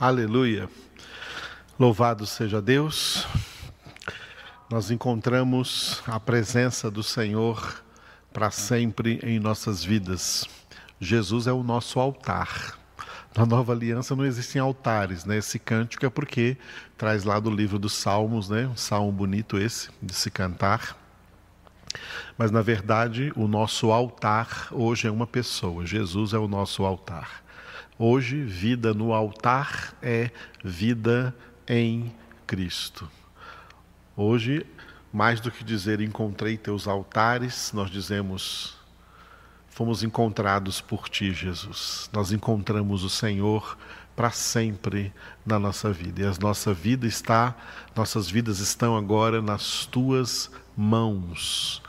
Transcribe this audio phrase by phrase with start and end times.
[0.00, 0.70] Aleluia.
[1.76, 3.26] Louvado seja Deus.
[4.70, 7.82] Nós encontramos a presença do Senhor
[8.32, 10.46] para sempre em nossas vidas.
[11.00, 12.78] Jesus é o nosso altar.
[13.36, 15.38] Na nova aliança não existem altares, né?
[15.38, 16.56] Esse cântico é porque
[16.96, 18.68] traz lá do livro dos Salmos, né?
[18.68, 20.96] Um salmo bonito esse de se cantar.
[22.36, 25.84] Mas na verdade, o nosso altar hoje é uma pessoa.
[25.84, 27.47] Jesus é o nosso altar.
[28.00, 30.30] Hoje, vida no altar é
[30.62, 31.34] vida
[31.66, 32.14] em
[32.46, 33.10] Cristo.
[34.16, 34.64] Hoje,
[35.12, 38.76] mais do que dizer encontrei teus altares, nós dizemos
[39.68, 42.08] fomos encontrados por ti, Jesus.
[42.12, 43.76] Nós encontramos o Senhor
[44.14, 45.12] para sempre
[45.44, 46.22] na nossa vida.
[46.22, 47.56] E a nossa vida está,
[47.96, 51.82] nossas vidas estão agora nas tuas mãos.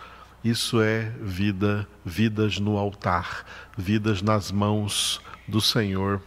[0.43, 3.45] Isso é vida, vidas no altar,
[3.77, 6.21] vidas nas mãos do Senhor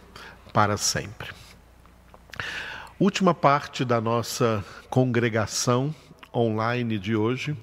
[0.51, 1.29] para sempre.
[2.99, 5.93] Última parte da nossa congregação
[6.33, 7.57] online de hoje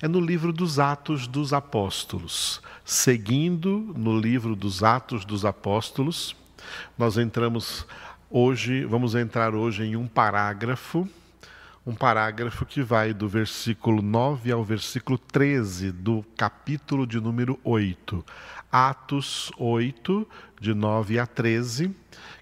[0.00, 2.60] é no livro dos Atos dos Apóstolos.
[2.84, 6.34] Seguindo no livro dos Atos dos Apóstolos,
[6.98, 7.86] nós entramos
[8.28, 11.08] hoje, vamos entrar hoje em um parágrafo,
[11.86, 18.24] um parágrafo que vai do versículo 9 ao versículo 13 do capítulo de número 8.
[18.72, 20.26] Atos 8,
[20.58, 21.94] de 9 a 13,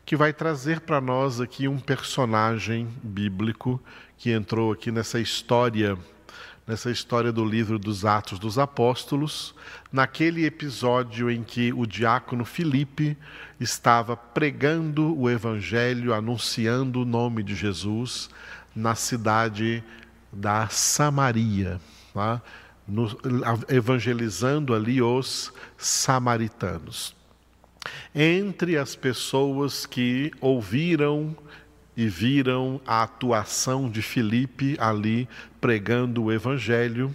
[0.07, 3.83] que vai trazer para nós aqui um personagem bíblico
[4.17, 5.99] que entrou aqui nessa história,
[6.65, 9.57] nessa história do livro dos Atos dos Apóstolos,
[9.93, 13.19] naquele episódio em que o diácono Filipe
[13.59, 18.31] estava pregando o evangelho, anunciando o nome de Jesus
[18.73, 19.83] na cidade
[20.33, 21.81] da Samaria.
[22.15, 22.41] Tá?
[22.91, 23.09] No,
[23.69, 27.15] evangelizando ali os samaritanos.
[28.15, 31.35] Entre as pessoas que ouviram
[31.97, 35.29] e viram a atuação de Filipe ali
[35.61, 37.15] pregando o evangelho,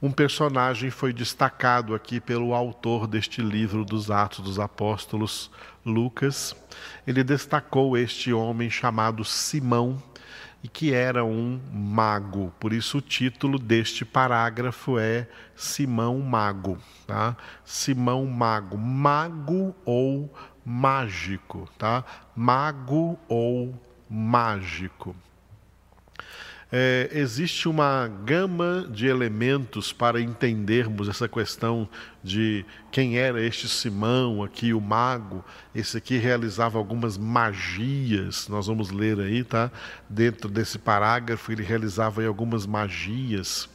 [0.00, 5.50] um personagem foi destacado aqui pelo autor deste livro dos Atos dos Apóstolos,
[5.84, 6.54] Lucas.
[7.06, 10.02] Ele destacou este homem chamado Simão,
[10.66, 12.52] e que era um mago.
[12.58, 17.36] Por isso o título deste parágrafo é Simão Mago, tá?
[17.64, 20.28] Simão Mago, mago ou
[20.64, 22.04] mágico, tá?
[22.34, 25.14] Mago ou mágico
[26.70, 31.88] é, existe uma gama de elementos para entendermos essa questão
[32.24, 35.44] de quem era este Simão aqui, o mago.
[35.72, 39.70] Esse aqui realizava algumas magias, nós vamos ler aí, tá?
[40.08, 43.68] Dentro desse parágrafo, ele realizava algumas magias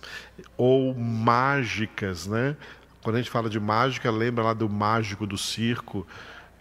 [0.58, 2.58] ou mágicas, né?
[3.02, 6.06] Quando a gente fala de mágica, lembra lá do mágico do circo,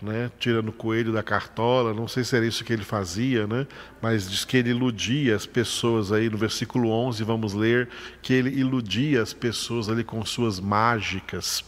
[0.00, 3.66] né, tirando o coelho da cartola, não sei se era isso que ele fazia, né,
[4.00, 7.88] mas diz que ele iludia as pessoas aí no versículo 11, vamos ler
[8.22, 11.64] que ele iludia as pessoas ali com suas mágicas.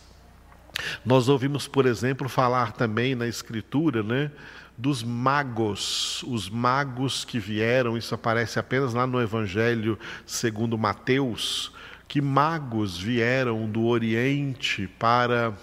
[1.05, 4.31] Nós ouvimos, por exemplo, falar também na escritura, né,
[4.77, 11.73] dos magos, os magos que vieram, isso aparece apenas lá no evangelho segundo Mateus,
[12.09, 15.55] que magos vieram do Oriente para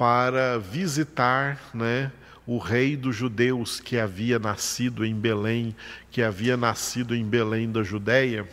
[0.00, 2.10] para visitar né,
[2.46, 5.76] o rei dos judeus que havia nascido em Belém,
[6.10, 8.48] que havia nascido em Belém da Judéia.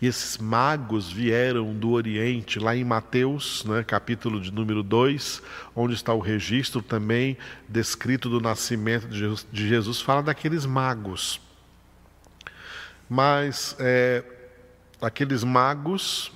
[0.00, 5.42] E esses magos vieram do Oriente, lá em Mateus, né, capítulo de número 2,
[5.76, 7.36] onde está o registro também
[7.68, 11.42] descrito do nascimento de Jesus, de Jesus fala daqueles magos.
[13.06, 14.24] Mas é,
[14.98, 16.32] aqueles magos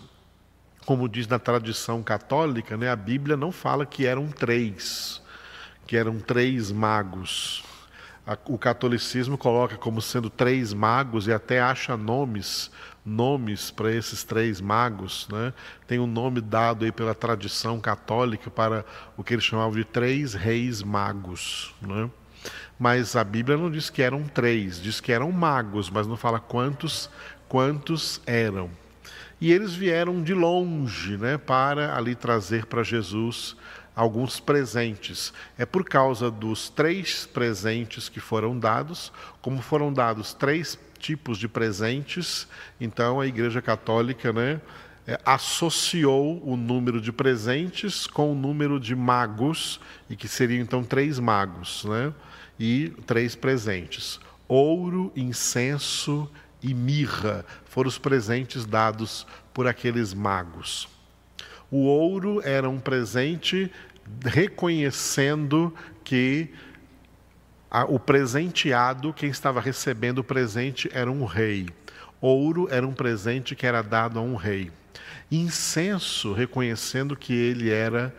[0.87, 5.21] como diz na tradição católica, né, a Bíblia não fala que eram três,
[5.87, 7.65] que eram três magos.
[8.47, 12.71] O catolicismo coloca como sendo três magos e até acha nomes
[13.07, 15.53] nomes para esses três magos, né?
[15.87, 18.85] Tem um nome dado aí pela tradição católica para
[19.17, 22.11] o que eles chamavam de três reis magos, né?
[22.77, 26.41] Mas a Bíblia não diz que eram três, diz que eram magos, mas não fala
[26.41, 27.09] quantos
[27.49, 28.69] quantos eram.
[29.41, 33.57] E eles vieram de longe né, para ali trazer para Jesus
[33.95, 35.33] alguns presentes.
[35.59, 39.11] É por causa dos três presentes que foram dados,
[39.41, 42.47] como foram dados três tipos de presentes,
[42.81, 44.61] então a Igreja Católica né,
[45.07, 49.81] é, associou o número de presentes com o número de magos,
[50.11, 52.13] e que seriam então três magos, né,
[52.59, 54.19] e três presentes:
[54.49, 56.31] ouro, incenso
[56.67, 59.25] e mirra foram os presentes dados
[59.55, 60.89] por aqueles magos.
[61.71, 63.71] O ouro era um presente
[64.25, 65.73] reconhecendo
[66.03, 66.53] que
[67.89, 71.69] o presenteado, quem estava recebendo o presente era um rei.
[72.21, 74.73] Ouro era um presente que era dado a um rei.
[75.31, 78.15] Incenso, reconhecendo que ele era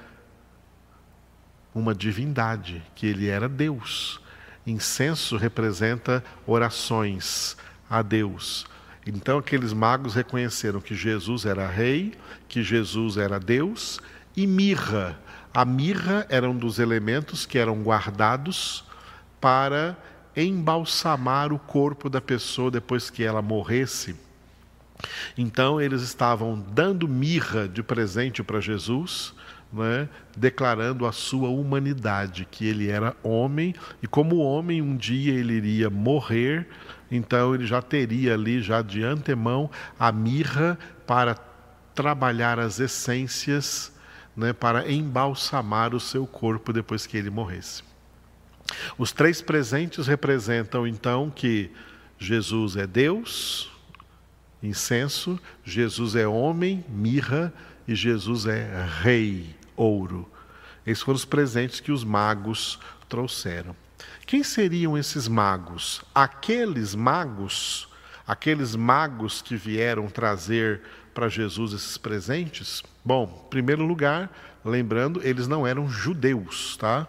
[1.74, 4.22] uma divindade, que ele era Deus.
[4.66, 7.58] Incenso representa orações
[7.90, 8.66] a Deus.
[9.06, 12.14] Então aqueles magos reconheceram que Jesus era rei,
[12.48, 14.00] que Jesus era Deus,
[14.36, 15.18] e mirra.
[15.54, 18.84] A mirra era um dos elementos que eram guardados
[19.40, 19.98] para
[20.36, 24.16] embalsamar o corpo da pessoa depois que ela morresse.
[25.38, 29.34] Então eles estavam dando mirra de presente para Jesus,
[29.72, 35.54] né, declarando a sua humanidade, que ele era homem e como homem um dia ele
[35.54, 36.68] iria morrer,
[37.12, 39.70] então ele já teria ali já de antemão
[40.00, 41.36] a mirra para
[41.94, 43.92] trabalhar as essências,
[44.36, 47.84] né, para embalsamar o seu corpo depois que ele morresse.
[48.98, 51.72] Os três presentes representam então que
[52.20, 53.72] Jesus é Deus,
[54.62, 57.54] incenso, Jesus é homem, mirra,
[57.88, 60.30] e Jesus é rei, ouro.
[60.86, 63.76] Esses foram os presentes que os magos trouxeram.
[64.26, 66.02] Quem seriam esses magos?
[66.14, 67.88] Aqueles magos,
[68.28, 70.82] aqueles magos que vieram trazer
[71.14, 72.84] para Jesus esses presentes?
[73.04, 74.30] Bom, em primeiro lugar,
[74.64, 77.08] lembrando, eles não eram judeus, tá?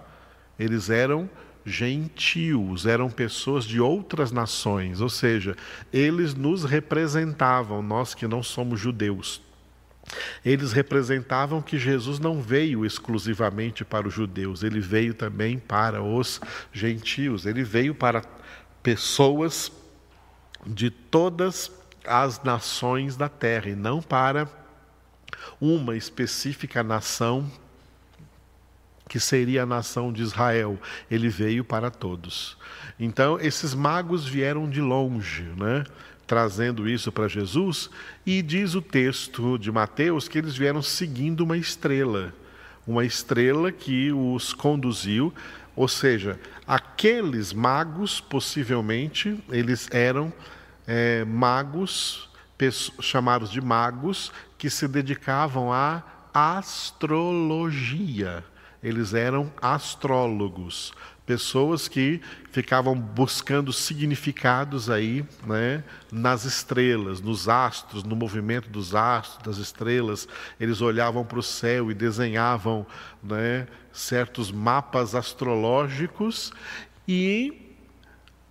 [0.58, 1.28] Eles eram
[1.64, 5.56] gentios, eram pessoas de outras nações, ou seja,
[5.92, 9.42] eles nos representavam, nós que não somos judeus.
[10.44, 16.40] Eles representavam que Jesus não veio exclusivamente para os judeus, ele veio também para os
[16.72, 18.22] gentios, ele veio para
[18.82, 19.72] pessoas
[20.66, 21.70] de todas
[22.04, 24.48] as nações da terra e não para
[25.60, 27.50] uma específica nação
[29.08, 30.78] que seria a nação de Israel.
[31.10, 32.56] Ele veio para todos.
[33.00, 35.84] Então, esses magos vieram de longe, né?
[36.28, 37.90] Trazendo isso para Jesus,
[38.24, 42.34] e diz o texto de Mateus que eles vieram seguindo uma estrela,
[42.86, 45.32] uma estrela que os conduziu,
[45.74, 50.30] ou seja, aqueles magos, possivelmente, eles eram
[50.86, 52.28] é, magos,
[53.00, 56.02] chamados de magos, que se dedicavam à
[56.34, 58.44] astrologia.
[58.82, 60.92] Eles eram astrólogos,
[61.28, 69.44] pessoas que ficavam buscando significados aí, né, nas estrelas, nos astros, no movimento dos astros,
[69.44, 70.26] das estrelas.
[70.58, 72.86] Eles olhavam para o céu e desenhavam,
[73.22, 76.50] né, certos mapas astrológicos
[77.06, 77.76] e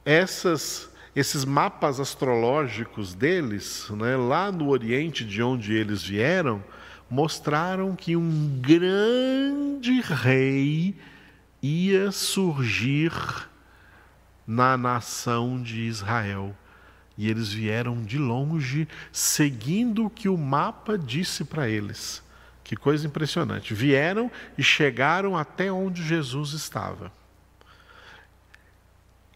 [0.06, 6.64] essas esses mapas astrológicos deles, né, lá no Oriente de onde eles vieram,
[7.10, 10.96] mostraram que um grande rei
[11.68, 13.12] ia surgir
[14.46, 16.56] na nação de Israel.
[17.18, 22.24] E eles vieram de longe, seguindo o que o mapa disse para eles.
[22.64, 23.74] Que coisa impressionante.
[23.74, 27.12] Vieram e chegaram até onde Jesus estava.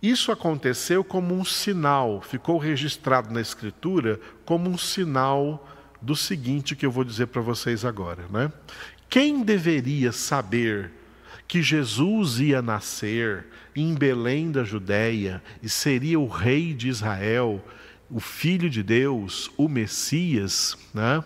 [0.02, 5.68] Isso aconteceu como um sinal, ficou registrado na Escritura como um sinal
[6.02, 8.26] do seguinte que eu vou dizer para vocês agora.
[8.30, 8.52] Né?
[9.08, 10.92] Quem deveria saber
[11.52, 13.46] que Jesus ia nascer
[13.76, 17.62] em Belém da Judéia e seria o rei de Israel,
[18.10, 21.22] o filho de Deus, o Messias, né?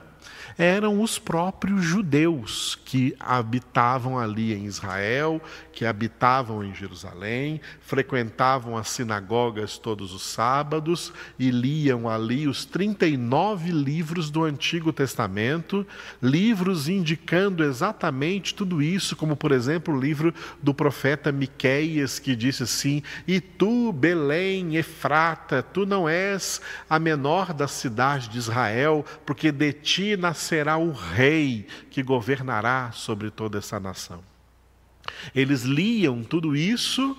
[0.58, 5.42] Eram os próprios judeus que habitavam ali em Israel,
[5.74, 13.72] que habitavam em Jerusalém, frequentavam as sinagogas todos os sábados e liam ali os 39
[13.72, 15.86] livros do Antigo Testamento,
[16.22, 22.64] livros indicando exatamente tudo isso, como por exemplo o livro do profeta Miqueias, que disse
[22.64, 29.52] assim: "E tu, Belém, Efrata, tu não és a menor da cidade de Israel, porque
[29.52, 34.24] de ti nascerá o rei que governará sobre toda essa nação."
[35.34, 37.18] Eles liam tudo isso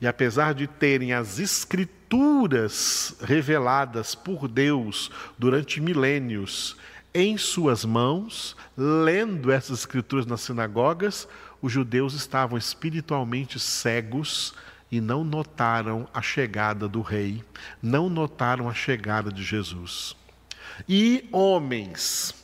[0.00, 6.76] e, apesar de terem as escrituras reveladas por Deus durante milênios
[7.12, 11.26] em suas mãos, lendo essas escrituras nas sinagogas,
[11.60, 14.54] os judeus estavam espiritualmente cegos
[14.92, 17.42] e não notaram a chegada do rei,
[17.82, 20.14] não notaram a chegada de Jesus.
[20.86, 22.34] E homens,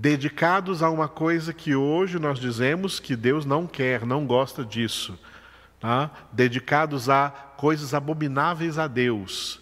[0.00, 5.18] dedicados a uma coisa que hoje nós dizemos que Deus não quer, não gosta disso,
[5.80, 6.08] tá?
[6.32, 9.60] dedicados a coisas abomináveis a Deus,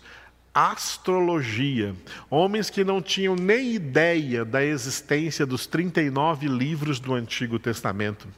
[0.52, 1.94] astrologia,
[2.28, 8.28] homens que não tinham nem ideia da existência dos 39 livros do Antigo Testamento,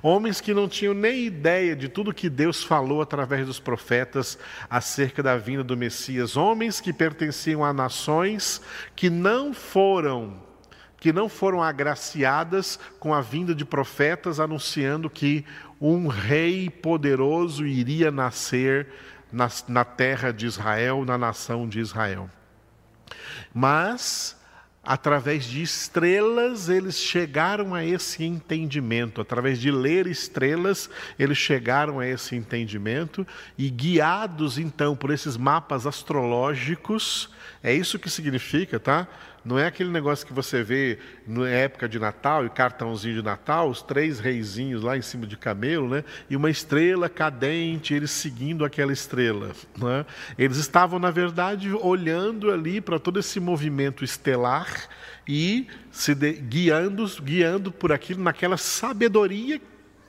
[0.00, 4.38] homens que não tinham nem ideia de tudo que Deus falou através dos profetas
[4.70, 8.62] acerca da vinda do Messias, homens que pertenciam a nações
[8.94, 10.46] que não foram
[10.98, 15.44] que não foram agraciadas com a vinda de profetas anunciando que
[15.80, 18.88] um rei poderoso iria nascer
[19.32, 22.28] na, na terra de Israel, na nação de Israel.
[23.54, 24.36] Mas
[24.88, 29.20] através de estrelas, eles chegaram a esse entendimento.
[29.20, 30.88] Através de ler estrelas,
[31.18, 33.26] eles chegaram a esse entendimento
[33.58, 37.28] e guiados então por esses mapas astrológicos,
[37.62, 39.06] é isso que significa, tá?
[39.44, 43.70] Não é aquele negócio que você vê na época de Natal e cartãozinho de Natal,
[43.70, 46.04] os três reizinhos lá em cima de camelo, né?
[46.28, 49.52] E uma estrela cadente, eles seguindo aquela estrela.
[49.76, 50.04] Né?
[50.36, 54.88] Eles estavam, na verdade, olhando ali para todo esse movimento estelar
[55.26, 59.60] e se de, guiando, guiando por aquilo, naquela sabedoria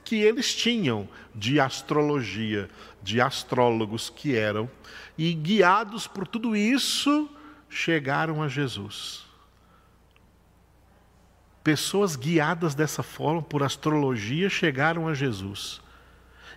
[0.04, 2.68] que eles tinham de astrologia,
[3.02, 4.68] de astrólogos que eram,
[5.16, 7.30] e guiados por tudo isso,
[7.70, 9.24] chegaram a Jesus.
[11.62, 15.80] Pessoas guiadas dessa forma por astrologia chegaram a Jesus.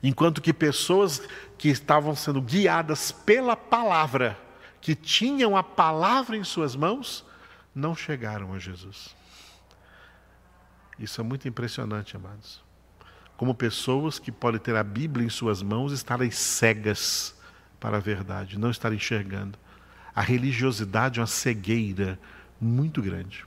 [0.02, 1.22] Enquanto que pessoas
[1.58, 4.38] que estavam sendo guiadas pela palavra,
[4.82, 7.24] que tinham a palavra em suas mãos,
[7.74, 9.16] não chegaram a Jesus.
[10.98, 12.62] Isso é muito impressionante, amados.
[13.38, 17.36] Como pessoas que podem ter a Bíblia em suas mãos estarem cegas
[17.80, 19.58] para a verdade, não estarem enxergando.
[20.16, 22.20] A religiosidade é uma cegueira
[22.60, 23.46] muito grande.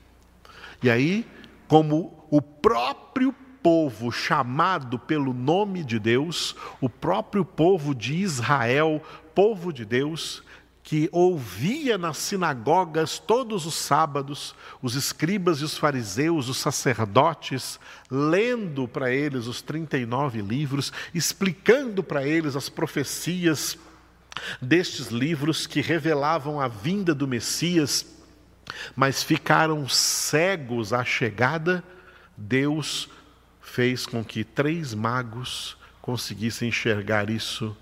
[0.82, 1.26] E aí
[1.68, 9.02] como o próprio povo chamado pelo nome de Deus, o próprio povo de Israel,
[9.34, 10.42] povo de Deus,
[10.82, 18.86] que ouvia nas sinagogas todos os sábados os escribas e os fariseus, os sacerdotes, lendo
[18.86, 23.76] para eles os 39 livros, explicando para eles as profecias
[24.60, 28.16] destes livros que revelavam a vinda do Messias
[28.94, 31.82] mas ficaram cegos à chegada,
[32.36, 33.08] Deus
[33.60, 37.76] fez com que três magos conseguissem enxergar isso,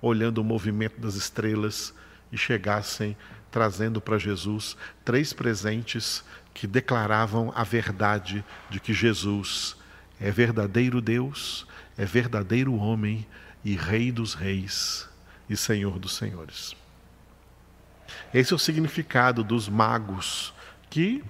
[0.00, 1.92] olhando o movimento das estrelas
[2.30, 3.16] e chegassem
[3.50, 9.76] trazendo para Jesus três presentes que declaravam a verdade de que Jesus
[10.20, 13.26] é verdadeiro Deus, é verdadeiro homem
[13.64, 15.08] e Rei dos Reis
[15.48, 16.74] e Senhor dos Senhores.
[18.32, 20.52] Esse é o significado dos magos,
[20.90, 21.22] que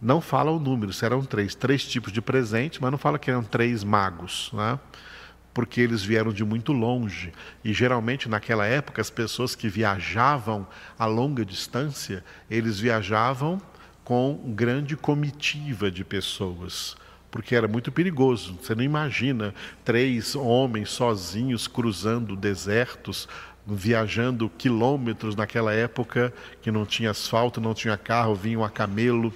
[0.00, 1.54] não fala o número, serão três.
[1.54, 4.78] Três tipos de presente, mas não fala que eram três magos, né?
[5.54, 7.32] porque eles vieram de muito longe.
[7.64, 10.66] E geralmente naquela época, as pessoas que viajavam
[10.98, 13.60] a longa distância, eles viajavam
[14.04, 16.94] com grande comitiva de pessoas
[17.36, 18.56] porque era muito perigoso.
[18.62, 19.54] Você não imagina
[19.84, 23.28] três homens sozinhos cruzando desertos,
[23.66, 26.32] viajando quilômetros naquela época
[26.62, 29.32] que não tinha asfalto, não tinha carro, vinham a camelo.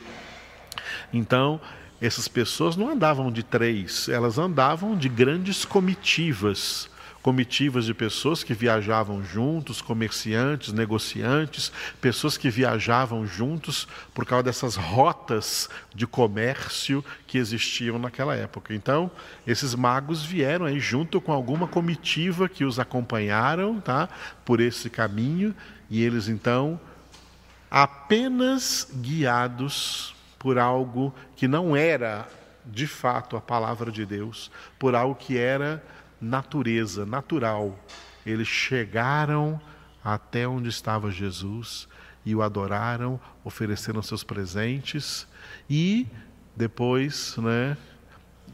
[1.12, 1.60] Então,
[2.00, 6.88] essas pessoas não andavam de três, elas andavam de grandes comitivas
[7.22, 14.76] comitivas de pessoas que viajavam juntos, comerciantes, negociantes, pessoas que viajavam juntos por causa dessas
[14.76, 18.74] rotas de comércio que existiam naquela época.
[18.74, 19.10] Então,
[19.46, 24.08] esses magos vieram aí junto com alguma comitiva que os acompanharam, tá,
[24.44, 25.54] por esse caminho,
[25.90, 26.80] e eles então
[27.70, 32.26] apenas guiados por algo que não era
[32.64, 35.82] de fato a palavra de Deus, por algo que era
[36.20, 37.78] natureza, natural.
[38.24, 39.60] Eles chegaram
[40.04, 41.88] até onde estava Jesus
[42.24, 45.26] e o adoraram, ofereceram seus presentes
[45.68, 46.06] e
[46.54, 47.76] depois, né,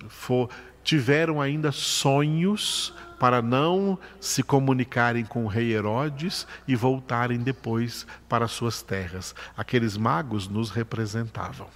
[0.08, 0.48] for,
[0.84, 8.46] tiveram ainda sonhos para não se comunicarem com o rei Herodes e voltarem depois para
[8.46, 9.34] suas terras.
[9.56, 11.68] Aqueles magos nos representavam.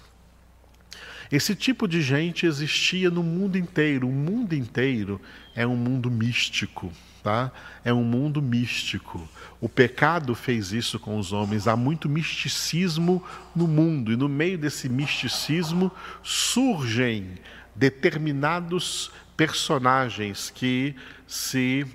[1.30, 4.08] Esse tipo de gente existia no mundo inteiro.
[4.08, 5.20] O mundo inteiro
[5.54, 7.52] é um mundo místico, tá?
[7.84, 9.28] É um mundo místico.
[9.60, 11.68] O pecado fez isso com os homens.
[11.68, 13.22] Há muito misticismo
[13.54, 17.38] no mundo e no meio desse misticismo surgem
[17.76, 20.96] determinados personagens que
[21.26, 21.86] se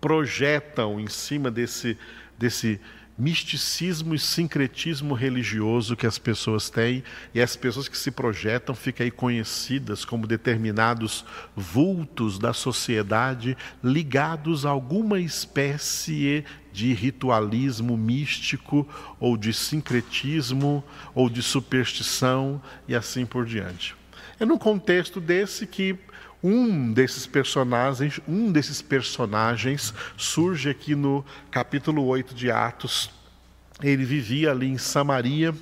[0.00, 1.96] projetam em cima desse
[2.38, 2.80] desse
[3.16, 9.04] misticismo e sincretismo religioso que as pessoas têm e as pessoas que se projetam ficam
[9.04, 18.86] aí conhecidas como determinados vultos da sociedade ligados a alguma espécie de ritualismo místico
[19.20, 20.82] ou de sincretismo
[21.14, 23.94] ou de superstição e assim por diante.
[24.40, 25.96] É num contexto desse que
[26.44, 33.10] um desses personagens, um desses personagens surge aqui no capítulo 8 de Atos.
[33.82, 35.54] Ele vivia ali em Samaria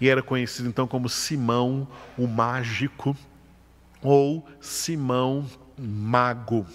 [0.00, 3.14] e era conhecido então como Simão o Mágico
[4.00, 5.44] ou Simão
[5.78, 6.66] Mago.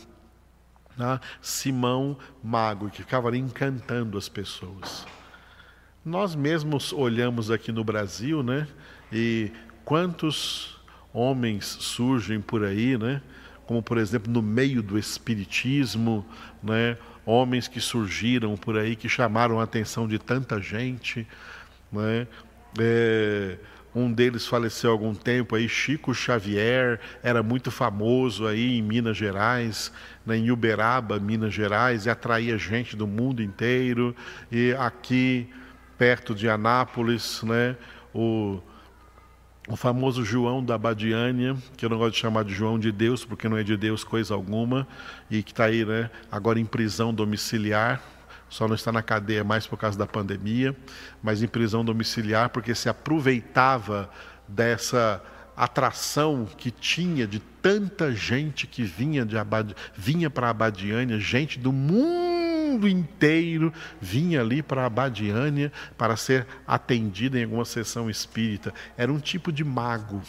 [0.96, 1.20] Né?
[1.42, 5.08] Simão Mago, que ficava ali encantando as pessoas.
[6.06, 8.68] Nós mesmos olhamos aqui no Brasil, né?
[9.12, 9.52] E
[9.84, 10.81] quantos
[11.14, 13.22] homens surgem por aí, né?
[13.66, 16.26] como por exemplo no meio do espiritismo,
[16.62, 16.98] né?
[17.26, 21.26] homens que surgiram por aí que chamaram a atenção de tanta gente.
[21.92, 22.28] Né?
[22.80, 23.58] É,
[23.94, 29.18] um deles faleceu há algum tempo aí, Chico Xavier, era muito famoso aí em Minas
[29.18, 29.92] Gerais,
[30.26, 34.16] né, em Uberaba, Minas Gerais, e atraía gente do mundo inteiro.
[34.50, 35.50] E aqui,
[35.98, 37.76] perto de Anápolis, né,
[38.14, 38.62] o
[39.72, 43.24] o famoso João da Badiânia, que eu não gosto de chamar de João de Deus,
[43.24, 44.86] porque não é de Deus coisa alguma,
[45.30, 48.02] e que está aí né, agora em prisão domiciliar,
[48.50, 50.76] só não está na cadeia mais por causa da pandemia,
[51.24, 54.10] mas em prisão domiciliar porque se aproveitava
[54.46, 55.24] dessa
[55.56, 59.74] atração que tinha de tanta gente que vinha, de Abad...
[59.96, 62.31] vinha para Abadiânia, gente do mundo
[62.88, 68.74] inteiro vinha ali para Abadiânia para ser atendida em alguma sessão espírita.
[68.98, 70.22] Era um tipo de mago.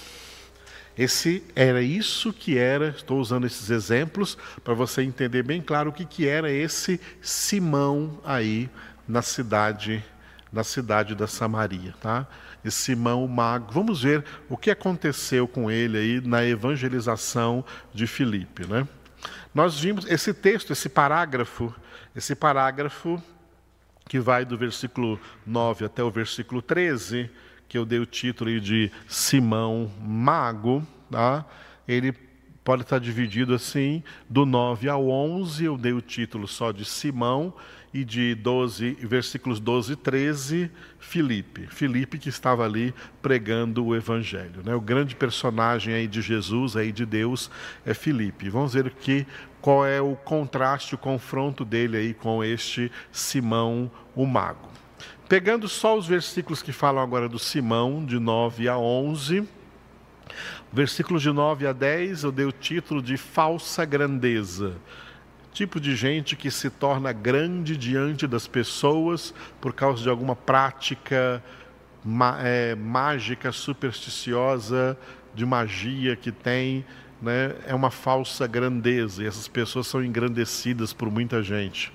[0.97, 5.93] Esse era isso que era, estou usando esses exemplos para você entender bem claro o
[5.93, 8.69] que, que era esse Simão aí
[9.09, 10.05] na cidade,
[10.53, 12.27] na cidade da Samaria, tá?
[12.65, 13.73] e Simão Mago.
[13.73, 18.87] Vamos ver o que aconteceu com ele aí na evangelização de Filipe, né?
[19.55, 21.75] Nós vimos esse texto, esse parágrafo,
[22.15, 23.23] esse parágrafo
[24.09, 27.31] que vai do versículo 9 até o versículo 13,
[27.69, 31.45] que eu dei o título de Simão Mago, tá?
[31.89, 32.13] Ele
[32.63, 37.55] pode estar dividido assim, do 9 ao 11, eu dei o título só de Simão,
[37.93, 41.67] e de 12, versículos 12 e 13, Filipe.
[41.67, 44.63] Filipe que estava ali pregando o evangelho.
[44.65, 44.75] Né?
[44.75, 47.51] O grande personagem aí de Jesus, aí de Deus,
[47.85, 48.49] é Filipe.
[48.49, 49.27] Vamos ver que
[49.61, 54.71] qual é o contraste, o confronto dele aí com este Simão, o mago.
[55.29, 59.47] Pegando só os versículos que falam agora do Simão, de 9 a 11,
[60.73, 64.77] versículos de 9 a 10, eu dei o título de falsa grandeza
[65.53, 71.43] tipo de gente que se torna grande diante das pessoas por causa de alguma prática
[72.43, 74.97] é, mágica, supersticiosa,
[75.35, 76.85] de magia que tem,
[77.21, 77.55] né?
[77.67, 81.93] é uma falsa grandeza e essas pessoas são engrandecidas por muita gente.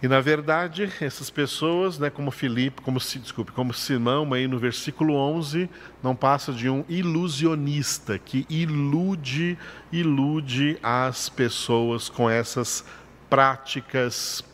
[0.00, 5.14] E na verdade, essas pessoas, né, como Filipe, como desculpe, como Simão, aí no versículo
[5.14, 5.68] 11,
[6.00, 9.58] não passa de um ilusionista que ilude,
[9.90, 12.84] ilude as pessoas com essas
[13.28, 14.44] práticas,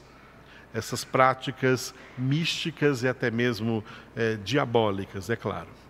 [0.73, 3.85] essas práticas místicas e até mesmo
[4.17, 5.84] é, diabólicas, é claro.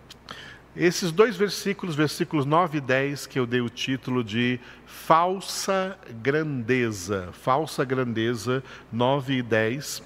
[0.77, 7.29] Esses dois versículos, versículos 9 e 10, que eu dei o título de Falsa Grandeza.
[7.31, 8.61] Falsa Grandeza,
[8.91, 10.03] 9 e 10.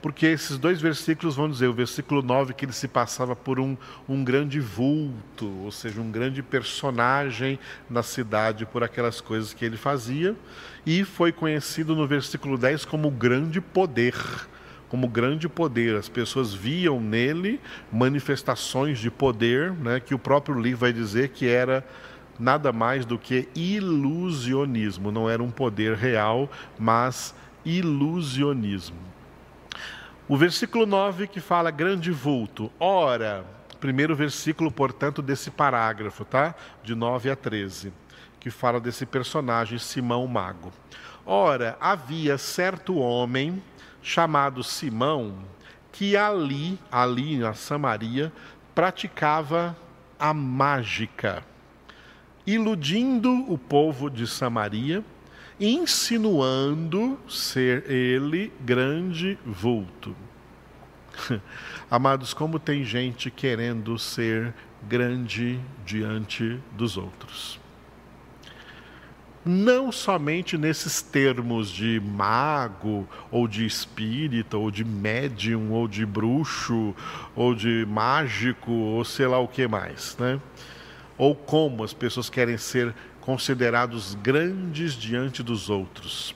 [0.00, 3.76] Porque esses dois versículos vão dizer, o versículo 9, que ele se passava por um,
[4.08, 7.58] um grande vulto, ou seja, um grande personagem
[7.90, 10.36] na cidade por aquelas coisas que ele fazia,
[10.86, 14.14] e foi conhecido no versículo 10 como grande poder
[14.92, 15.96] como grande poder.
[15.96, 17.58] As pessoas viam nele
[17.90, 21.82] manifestações de poder, né, que o próprio livro vai dizer que era
[22.38, 25.10] nada mais do que ilusionismo.
[25.10, 26.46] Não era um poder real,
[26.78, 28.98] mas ilusionismo.
[30.28, 32.70] O versículo 9 que fala grande vulto.
[32.78, 33.46] Ora,
[33.80, 36.54] primeiro versículo, portanto, desse parágrafo, tá?
[36.84, 37.94] De 9 a 13,
[38.38, 40.70] que fala desse personagem Simão Mago.
[41.24, 43.62] Ora, havia certo homem
[44.02, 45.34] chamado Simão,
[45.92, 48.32] que ali, ali na Samaria,
[48.74, 49.76] praticava
[50.18, 51.44] a mágica,
[52.46, 55.04] iludindo o povo de Samaria,
[55.60, 60.16] insinuando ser ele grande vulto.
[61.90, 64.54] Amados, como tem gente querendo ser
[64.88, 67.61] grande diante dos outros.
[69.44, 76.94] Não somente nesses termos de mago, ou de espírita, ou de médium, ou de bruxo,
[77.34, 80.40] ou de mágico, ou sei lá o que mais, né?
[81.18, 86.34] Ou como as pessoas querem ser considerados grandes diante dos outros.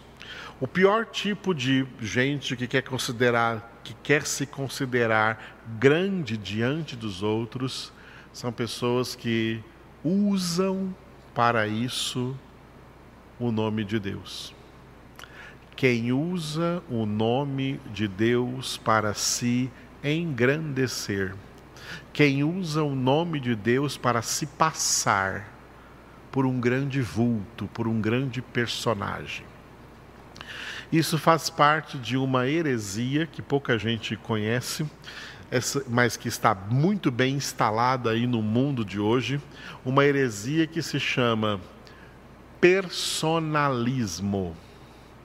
[0.61, 7.23] O pior tipo de gente que quer considerar, que quer se considerar grande diante dos
[7.23, 7.92] outros,
[8.33, 9.61] são pessoas que
[10.03, 10.95] usam
[11.35, 12.37] para isso
[13.38, 14.55] o nome de Deus.
[15.75, 19.70] Quem usa o nome de Deus para se
[20.03, 21.35] engrandecer,
[22.12, 25.53] quem usa o nome de Deus para se passar
[26.33, 29.44] por um grande vulto, por um grande personagem.
[30.90, 34.87] Isso faz parte de uma heresia que pouca gente conhece,
[35.88, 39.40] mas que está muito bem instalada aí no mundo de hoje,
[39.85, 41.61] uma heresia que se chama
[42.66, 44.57] personalismo.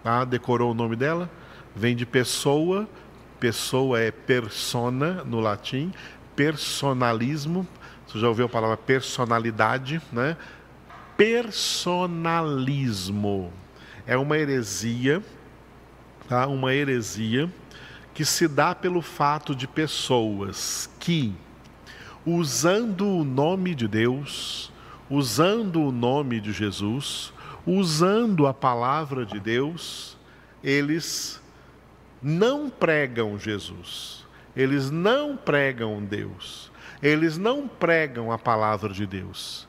[0.06, 1.28] Ah, decorou o nome dela?
[1.76, 2.88] Vem de pessoa,
[3.40, 5.92] pessoa é persona no latim,
[6.36, 7.68] personalismo,
[8.06, 10.38] você já ouviu a palavra personalidade, né?
[11.18, 13.52] Personalismo
[14.06, 15.24] é uma heresia,
[16.30, 16.46] tá?
[16.46, 17.52] Uma heresia
[18.14, 21.34] que se dá pelo fato de pessoas que
[22.24, 24.71] usando o nome de Deus,
[25.12, 27.34] usando o nome de Jesus,
[27.68, 30.18] usando a palavra de Deus,
[30.64, 31.42] eles
[32.22, 36.72] não pregam Jesus, eles não pregam Deus,
[37.04, 39.68] eles não pregam a palavra de Deus,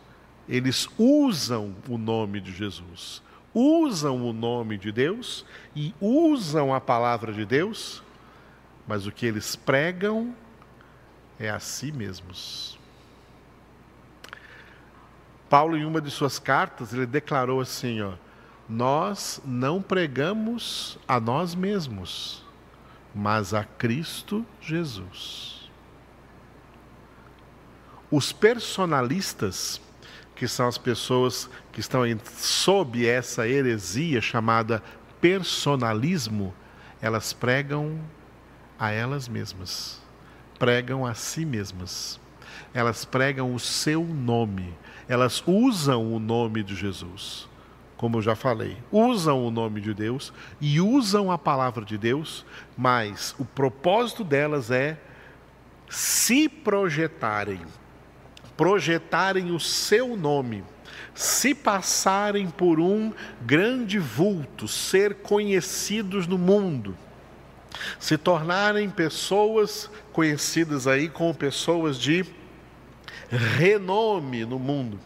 [0.49, 3.21] eles usam o nome de Jesus,
[3.53, 8.01] usam o nome de Deus e usam a palavra de Deus,
[8.87, 10.35] mas o que eles pregam
[11.37, 12.82] é a si mesmos.
[15.53, 18.13] Paulo, em uma de suas cartas, ele declarou assim: ó,
[18.67, 22.43] nós não pregamos a nós mesmos,
[23.15, 25.71] mas a Cristo Jesus.
[28.11, 29.79] Os personalistas,
[30.35, 32.01] que são as pessoas que estão
[32.33, 34.83] sob essa heresia chamada
[35.21, 36.55] personalismo,
[36.99, 38.01] elas pregam
[38.79, 40.01] a elas mesmas,
[40.59, 42.19] pregam a si mesmas,
[42.73, 44.75] elas pregam o seu nome,
[45.13, 47.47] elas usam o nome de Jesus,
[47.99, 52.47] como eu já falei, usam o nome de Deus e usam a palavra de Deus,
[52.75, 54.99] mas o propósito delas é
[55.87, 57.61] se projetarem,
[58.57, 60.65] projetarem o seu nome,
[61.15, 66.97] se passarem por um grande vulto, ser conhecidos no mundo,
[68.01, 72.25] se tornarem pessoas conhecidas aí como pessoas de
[73.33, 75.01] renome no mundo.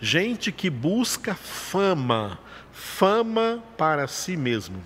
[0.00, 2.38] Gente que busca fama,
[2.72, 4.82] fama para si mesmo.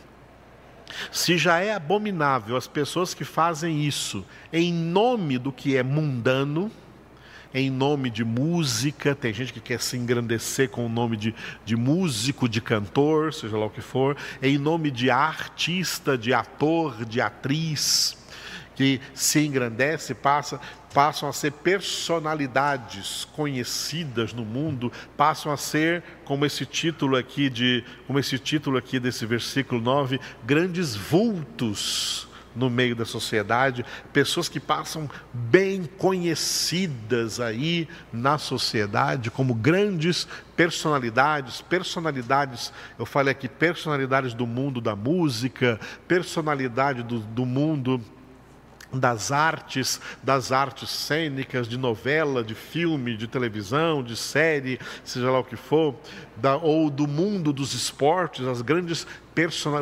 [1.11, 6.71] Se já é abominável as pessoas que fazem isso em nome do que é mundano,
[7.55, 11.77] em nome de música, tem gente que quer se engrandecer com o nome de, de
[11.77, 17.21] músico, de cantor, seja lá o que for, em nome de artista, de ator, de
[17.21, 18.17] atriz,
[18.75, 20.59] que se engrandece, passa,
[20.93, 27.85] passam a ser personalidades conhecidas no mundo, passam a ser, como esse título aqui de,
[28.07, 34.61] como esse título aqui desse versículo 9, grandes vultos no meio da sociedade, pessoas que
[34.61, 44.47] passam bem conhecidas aí na sociedade como grandes personalidades, personalidades, eu falei aqui, personalidades do
[44.47, 48.01] mundo da música, personalidade do, do mundo
[48.93, 55.41] das artes, das artes cênicas, de novela, de filme, de televisão, de série, seja lá
[55.41, 55.95] o que for,
[56.37, 59.07] da, ou do mundo dos esportes, as grandes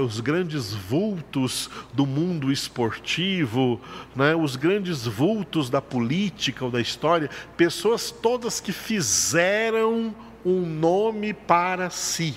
[0.00, 3.80] os grandes vultos do mundo esportivo,
[4.14, 11.34] né, os grandes vultos da política ou da história, pessoas todas que fizeram um nome
[11.34, 12.36] para si.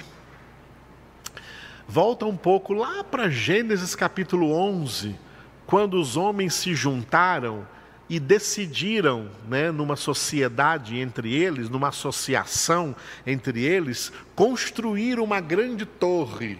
[1.87, 5.15] Volta um pouco lá para Gênesis capítulo 11,
[5.65, 7.65] quando os homens se juntaram
[8.09, 12.95] e decidiram, né, numa sociedade entre eles, numa associação
[13.25, 16.59] entre eles, construir uma grande torre,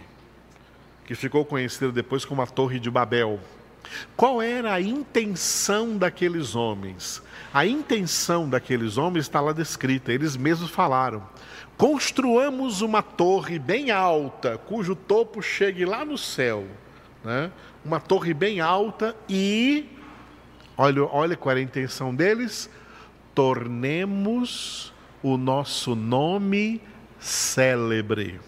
[1.04, 3.38] que ficou conhecida depois como a Torre de Babel.
[4.16, 7.22] Qual era a intenção daqueles homens?
[7.52, 11.22] A intenção daqueles homens está lá descrita, eles mesmos falaram:
[11.76, 16.64] construamos uma torre bem alta, cujo topo chegue lá no céu
[17.24, 17.50] né?
[17.84, 19.86] uma torre bem alta e,
[20.76, 22.70] olha, olha qual era a intenção deles,
[23.34, 26.80] tornemos o nosso nome
[27.18, 28.40] célebre.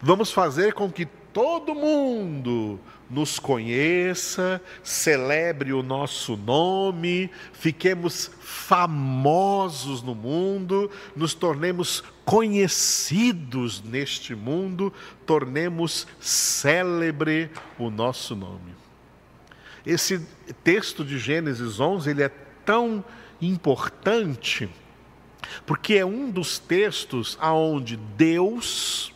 [0.00, 2.80] Vamos fazer com que todo mundo
[3.12, 14.92] nos conheça, celebre o nosso nome, fiquemos famosos no mundo, nos tornemos conhecidos neste mundo,
[15.26, 18.72] tornemos célebre o nosso nome.
[19.84, 20.26] Esse
[20.64, 22.30] texto de Gênesis 11, ele é
[22.64, 23.04] tão
[23.40, 24.70] importante
[25.66, 29.12] porque é um dos textos aonde Deus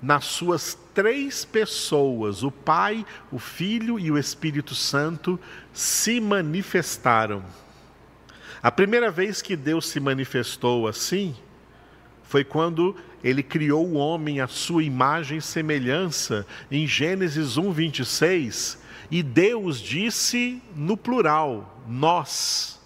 [0.00, 5.38] nas suas três pessoas, o Pai, o Filho e o Espírito Santo,
[5.72, 7.44] se manifestaram.
[8.62, 11.34] A primeira vez que Deus se manifestou assim
[12.22, 18.78] foi quando ele criou o homem à sua imagem e semelhança, em Gênesis 1, 26,
[19.10, 22.80] e Deus disse no plural: nós.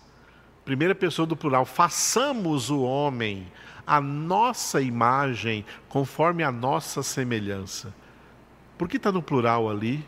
[0.65, 3.47] Primeira pessoa do plural, façamos o homem
[3.87, 7.95] a nossa imagem, conforme a nossa semelhança.
[8.77, 10.05] Por que está no plural ali?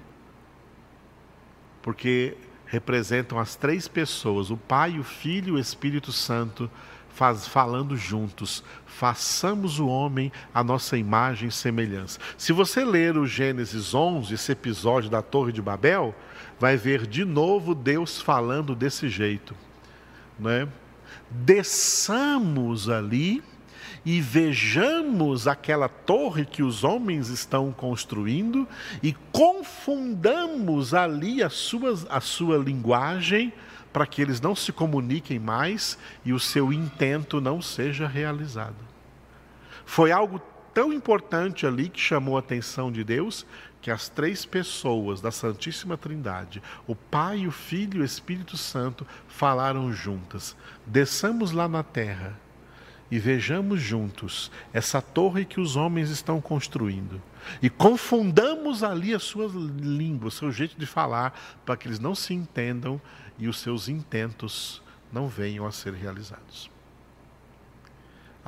[1.81, 2.37] Porque
[2.67, 6.71] representam as três pessoas, o Pai, o Filho e o Espírito Santo,
[7.09, 8.63] faz, falando juntos.
[8.85, 12.19] Façamos o homem a nossa imagem e semelhança.
[12.37, 16.15] Se você ler o Gênesis 11, esse episódio da Torre de Babel,
[16.61, 19.55] vai ver de novo Deus falando desse jeito.
[20.39, 20.69] Né?
[21.31, 23.43] Desçamos ali
[24.09, 28.67] e vejamos aquela torre que os homens estão construindo
[29.03, 33.53] e confundamos ali a sua, a sua linguagem
[33.93, 38.79] para que eles não se comuniquem mais e o seu intento não seja realizado.
[39.85, 40.41] Foi algo
[40.73, 43.45] tão importante ali que chamou a atenção de Deus
[43.83, 49.07] que as três pessoas da Santíssima Trindade, o Pai, o Filho e o Espírito Santo,
[49.29, 52.48] falaram juntas: desçamos lá na terra
[53.11, 57.21] e vejamos juntos essa torre que os homens estão construindo
[57.63, 62.35] e confundamos ali as suas línguas, seu jeito de falar, para que eles não se
[62.35, 63.01] entendam
[63.39, 66.71] e os seus intentos não venham a ser realizados.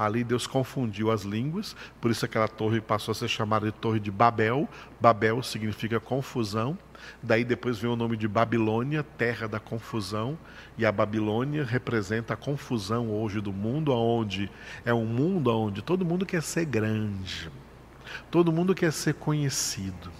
[0.00, 4.00] Ali Deus confundiu as línguas, por isso aquela torre passou a ser chamada de Torre
[4.00, 4.66] de Babel.
[4.98, 6.78] Babel significa confusão.
[7.22, 10.38] Daí depois vem o nome de Babilônia, terra da confusão,
[10.78, 14.50] e a Babilônia representa a confusão hoje do mundo, onde
[14.86, 17.50] é um mundo onde todo mundo quer ser grande,
[18.30, 20.10] todo mundo quer ser conhecido.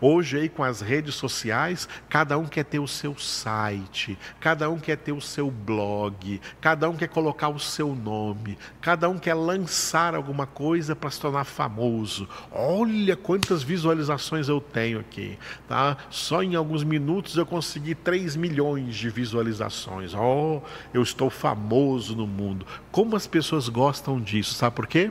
[0.00, 4.78] Hoje aí com as redes sociais, cada um quer ter o seu site, cada um
[4.78, 9.34] quer ter o seu blog, cada um quer colocar o seu nome, cada um quer
[9.34, 12.28] lançar alguma coisa para se tornar famoso.
[12.50, 15.96] Olha quantas visualizações eu tenho aqui, tá?
[16.10, 20.14] Só em alguns minutos eu consegui 3 milhões de visualizações.
[20.14, 22.66] Oh, eu estou famoso no mundo.
[22.90, 25.10] Como as pessoas gostam disso, sabe por quê?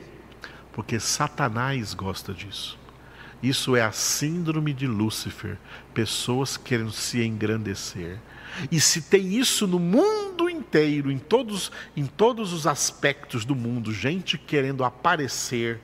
[0.72, 2.78] Porque Satanás gosta disso.
[3.46, 5.56] Isso é a síndrome de Lúcifer,
[5.94, 8.18] pessoas querendo se engrandecer.
[8.72, 13.92] E se tem isso no mundo inteiro, em todos, em todos os aspectos do mundo,
[13.92, 15.80] gente querendo aparecer,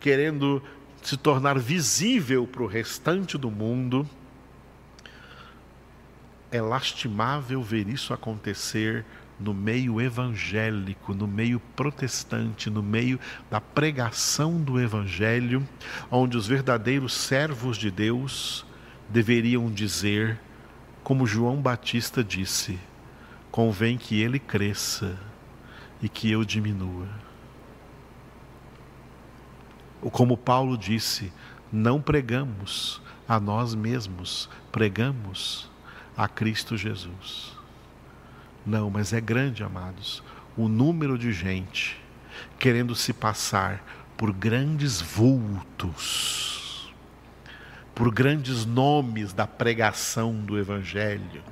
[0.00, 0.62] querendo
[1.02, 4.08] se tornar visível para o restante do mundo,
[6.50, 9.04] é lastimável ver isso acontecer
[9.38, 13.18] no meio evangélico, no meio protestante, no meio
[13.50, 15.66] da pregação do evangelho,
[16.10, 18.64] onde os verdadeiros servos de Deus
[19.08, 20.38] deveriam dizer,
[21.02, 22.78] como João Batista disse:
[23.50, 25.18] convém que ele cresça
[26.02, 27.08] e que eu diminua.
[30.02, 31.32] Ou como Paulo disse,
[31.72, 35.70] não pregamos a nós mesmos, pregamos
[36.16, 37.56] a Cristo Jesus.
[38.64, 40.22] Não, mas é grande, amados,
[40.56, 42.00] o número de gente
[42.58, 43.84] querendo se passar
[44.16, 46.92] por grandes vultos,
[47.94, 51.42] por grandes nomes da pregação do Evangelho,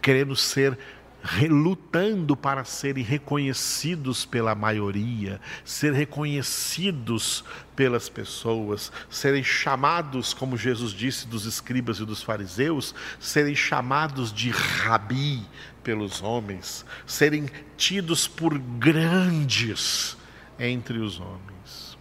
[0.00, 0.78] querendo ser
[1.22, 7.44] relutando para serem reconhecidos pela maioria, ser reconhecidos
[7.76, 14.50] pelas pessoas, serem chamados, como Jesus disse dos escribas e dos fariseus, serem chamados de
[14.50, 15.46] rabi
[15.82, 20.16] pelos homens, serem tidos por grandes
[20.58, 21.98] entre os homens.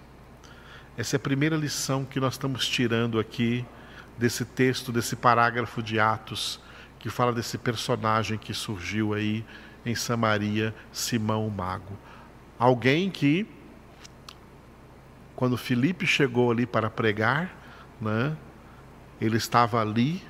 [0.97, 3.65] Essa é a primeira lição que nós estamos tirando aqui
[4.17, 6.59] desse texto, desse parágrafo de Atos
[7.01, 9.43] que fala desse personagem que surgiu aí
[9.83, 11.97] em Samaria, Simão o Mago.
[12.59, 13.47] Alguém que,
[15.35, 17.51] quando Filipe chegou ali para pregar,
[17.99, 18.37] né,
[19.19, 20.21] ele estava ali,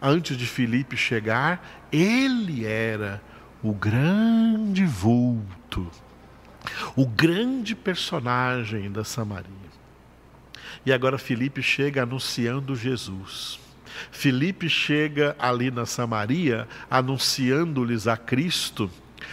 [0.00, 3.22] antes de Filipe chegar, ele era
[3.62, 5.90] o grande vulto
[6.94, 9.46] o grande personagem da Samaria.
[10.84, 13.58] E agora Felipe chega anunciando Jesus.
[14.10, 18.90] Felipe chega ali na Samaria anunciando-lhes a Cristo,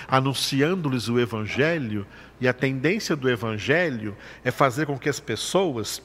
[0.08, 2.08] anunciando-lhes o Evangelho,
[2.40, 6.02] e a tendência do Evangelho é fazer com que as pessoas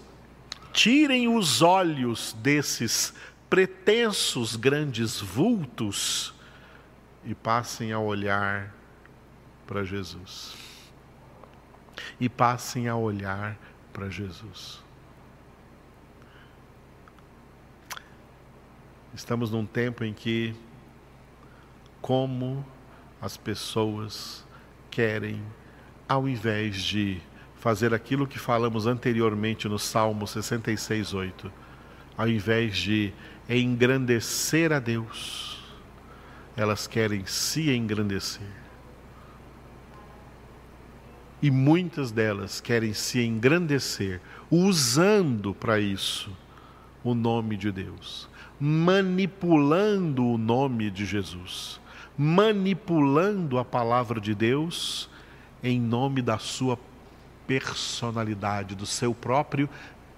[0.72, 3.14] tirem os olhos desses
[3.48, 6.34] pretensos grandes vultos
[7.24, 8.74] e passem a olhar
[9.66, 10.54] para Jesus.
[12.20, 13.58] E passem a olhar
[13.92, 14.80] para Jesus.
[19.14, 20.54] Estamos num tempo em que,
[22.00, 22.64] como
[23.20, 24.46] as pessoas
[24.90, 25.42] querem,
[26.08, 27.20] ao invés de
[27.56, 31.52] fazer aquilo que falamos anteriormente no Salmo 66, 8,
[32.16, 33.12] ao invés de
[33.48, 35.58] engrandecer a Deus,
[36.56, 38.46] elas querem se engrandecer.
[41.40, 46.36] E muitas delas querem se engrandecer, usando para isso
[47.04, 51.80] o nome de Deus, manipulando o nome de Jesus,
[52.16, 55.08] manipulando a palavra de Deus
[55.62, 56.78] em nome da sua
[57.46, 59.68] personalidade, do seu próprio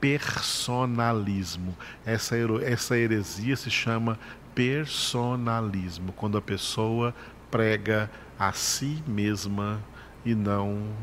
[0.00, 1.76] personalismo.
[2.04, 4.18] Essa, essa heresia se chama
[4.54, 7.14] personalismo, quando a pessoa
[7.50, 9.80] prega a si mesma
[10.24, 10.94] e não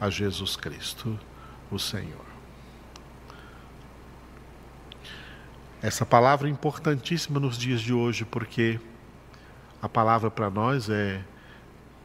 [0.00, 1.18] a Jesus Cristo,
[1.70, 2.30] o Senhor.
[5.82, 8.78] Essa palavra é importantíssima nos dias de hoje, porque
[9.80, 11.24] a palavra para nós é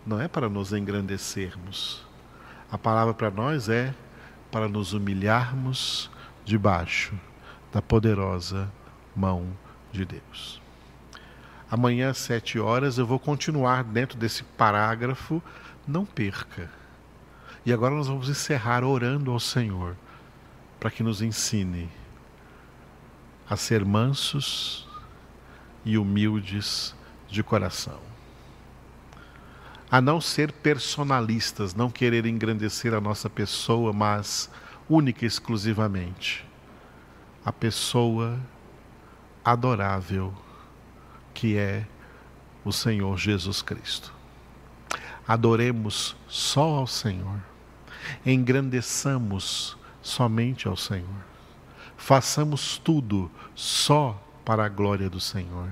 [0.05, 2.05] não é para nos engrandecermos.
[2.71, 3.93] A palavra para nós é
[4.51, 6.11] para nos humilharmos
[6.45, 7.13] debaixo
[7.73, 8.71] da poderosa
[9.15, 9.47] mão
[9.91, 10.61] de Deus.
[11.69, 15.41] Amanhã às sete horas eu vou continuar dentro desse parágrafo.
[15.87, 16.69] Não perca.
[17.65, 19.95] E agora nós vamos encerrar orando ao Senhor
[20.79, 21.89] para que nos ensine
[23.49, 24.87] a ser mansos
[25.83, 26.95] e humildes
[27.27, 27.99] de coração.
[29.89, 34.49] A não ser personalistas, não querer engrandecer a nossa pessoa, mas
[34.89, 36.45] única e exclusivamente
[37.43, 38.39] a pessoa
[39.43, 40.33] adorável
[41.33, 41.85] que é
[42.63, 44.13] o Senhor Jesus Cristo.
[45.27, 47.39] Adoremos só ao Senhor,
[48.25, 51.35] engrandeçamos somente ao Senhor
[51.97, 55.69] façamos tudo só para a glória do Senhor,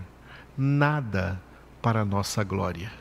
[0.58, 1.41] nada
[1.82, 2.91] para a nossa glória,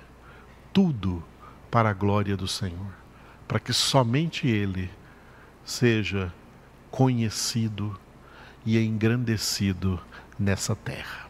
[0.72, 1.22] tudo
[1.70, 2.92] para a glória do Senhor,
[3.48, 4.90] para que somente Ele
[5.64, 6.32] seja
[6.90, 7.98] conhecido
[8.64, 10.00] e engrandecido
[10.38, 11.21] nessa terra.